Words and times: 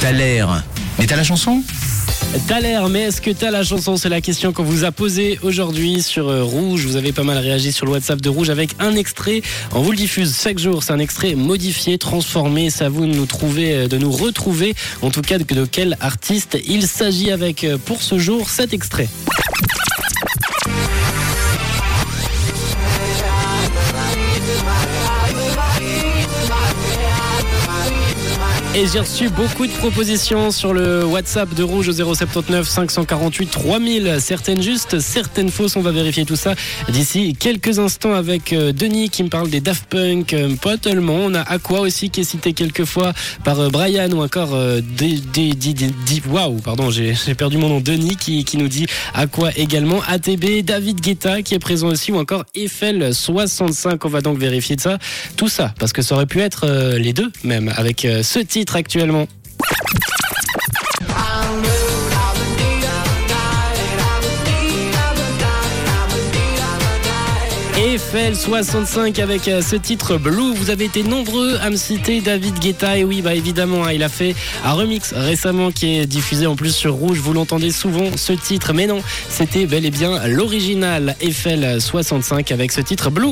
T'as 0.00 0.12
l'air. 0.12 0.64
Mais 0.98 1.06
t'as 1.06 1.16
la 1.16 1.24
chanson 1.24 1.62
T'as 2.48 2.60
l'air, 2.60 2.88
mais 2.88 3.02
est-ce 3.02 3.20
que 3.20 3.30
t'as 3.30 3.50
la 3.50 3.62
chanson 3.62 3.98
C'est 3.98 4.08
la 4.08 4.22
question 4.22 4.52
qu'on 4.52 4.62
vous 4.62 4.84
a 4.84 4.92
posée 4.92 5.38
aujourd'hui 5.42 6.02
sur 6.02 6.28
euh, 6.28 6.42
Rouge. 6.42 6.86
Vous 6.86 6.96
avez 6.96 7.12
pas 7.12 7.22
mal 7.22 7.36
réagi 7.36 7.70
sur 7.70 7.84
le 7.84 7.92
WhatsApp 7.92 8.20
de 8.20 8.30
Rouge 8.30 8.48
avec 8.48 8.70
un 8.78 8.94
extrait. 8.94 9.42
On 9.72 9.82
vous 9.82 9.90
le 9.90 9.98
diffuse 9.98 10.34
chaque 10.40 10.58
jour. 10.58 10.82
C'est 10.82 10.92
un 10.92 10.98
extrait 11.00 11.34
modifié, 11.34 11.98
transformé. 11.98 12.70
C'est 12.70 12.84
à 12.84 12.88
vous 12.88 13.04
de 13.04 13.12
nous 13.12 13.26
trouver, 13.26 13.74
euh, 13.74 13.88
de 13.88 13.98
nous 13.98 14.10
retrouver. 14.10 14.74
En 15.02 15.10
tout 15.10 15.22
cas, 15.22 15.38
de 15.38 15.44
quel 15.66 15.98
artiste 16.00 16.56
il 16.66 16.86
s'agit 16.86 17.30
avec 17.30 17.64
euh, 17.64 17.76
pour 17.76 18.00
ce 18.02 18.18
jour 18.18 18.48
cet 18.48 18.72
extrait. 18.72 19.08
Et 28.72 28.86
j'ai 28.86 29.00
reçu 29.00 29.28
beaucoup 29.30 29.66
de 29.66 29.72
propositions 29.72 30.52
sur 30.52 30.72
le 30.72 31.04
WhatsApp 31.04 31.52
de 31.54 31.64
Rouge 31.64 31.88
au 31.88 31.92
079 32.14 32.68
548 32.68 33.46
3000. 33.50 34.16
Certaines 34.20 34.62
justes, 34.62 35.00
certaines 35.00 35.48
fausses. 35.48 35.74
On 35.74 35.80
va 35.80 35.90
vérifier 35.90 36.24
tout 36.24 36.36
ça 36.36 36.54
d'ici 36.88 37.34
quelques 37.36 37.80
instants 37.80 38.14
avec 38.14 38.52
euh, 38.52 38.70
Denis 38.72 39.10
qui 39.10 39.24
me 39.24 39.28
parle 39.28 39.50
des 39.50 39.60
Daft 39.60 39.86
Punk. 39.86 40.32
euh, 40.34 40.54
Pas 40.54 40.76
tellement. 40.76 41.16
On 41.16 41.34
a 41.34 41.40
Aqua 41.40 41.80
aussi 41.80 42.10
qui 42.10 42.20
est 42.20 42.24
cité 42.24 42.52
quelques 42.52 42.84
fois 42.84 43.12
par 43.42 43.58
euh, 43.58 43.70
Brian 43.70 44.08
ou 44.12 44.22
encore 44.22 44.56
Waouh, 46.30 46.60
pardon, 46.60 46.90
j'ai 46.90 47.14
perdu 47.36 47.58
mon 47.58 47.68
nom. 47.70 47.80
Denis 47.80 48.14
qui, 48.14 48.44
qui 48.44 48.56
nous 48.56 48.68
dit 48.68 48.86
Aqua 49.14 49.50
également. 49.56 50.00
ATB, 50.06 50.62
David 50.62 51.00
Guetta 51.00 51.42
qui 51.42 51.54
est 51.54 51.58
présent 51.58 51.88
aussi 51.88 52.12
ou 52.12 52.18
encore 52.18 52.44
Eiffel 52.54 53.12
65. 53.12 54.04
On 54.04 54.08
va 54.08 54.20
donc 54.20 54.38
vérifier 54.38 54.76
de 54.76 54.80
ça. 54.80 54.98
Tout 55.36 55.48
ça 55.48 55.74
parce 55.80 55.92
que 55.92 56.02
ça 56.02 56.14
aurait 56.14 56.26
pu 56.26 56.38
être 56.38 56.68
les 56.96 57.12
deux 57.12 57.32
même 57.42 57.72
avec 57.76 58.06
ce 58.22 58.38
titre 58.38 58.59
actuellement. 58.74 59.26
Eiffel 67.82 68.36
65 68.36 69.18
avec 69.20 69.48
euh, 69.48 69.62
ce 69.62 69.74
titre 69.74 70.18
Blue. 70.18 70.54
Vous 70.54 70.68
avez 70.68 70.84
été 70.84 71.02
nombreux 71.02 71.56
à 71.62 71.70
me 71.70 71.76
citer 71.76 72.20
David 72.20 72.58
Guetta. 72.58 72.98
Et 72.98 73.04
oui, 73.04 73.22
bah 73.22 73.34
évidemment, 73.34 73.84
hein, 73.84 73.92
il 73.92 74.02
a 74.02 74.08
fait 74.08 74.34
un 74.64 74.72
remix 74.72 75.14
récemment 75.14 75.70
qui 75.70 75.96
est 75.98 76.06
diffusé 76.06 76.46
en 76.46 76.56
plus 76.56 76.74
sur 76.74 76.92
Rouge. 76.94 77.18
Vous 77.18 77.32
l'entendez 77.32 77.70
souvent 77.70 78.16
ce 78.16 78.32
titre, 78.34 78.74
mais 78.74 78.86
non, 78.86 79.00
c'était 79.28 79.64
bel 79.64 79.86
et 79.86 79.90
bien 79.90 80.26
l'original 80.28 81.16
Eiffel 81.20 81.80
65 81.80 82.52
avec 82.52 82.70
ce 82.70 82.82
titre 82.82 83.10
Blue. 83.10 83.28